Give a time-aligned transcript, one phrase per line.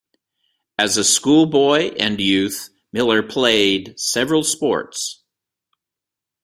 [0.79, 5.21] As a schoolboy and youth, Miller played several sports.